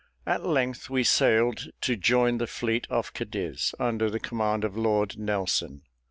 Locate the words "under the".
3.77-4.19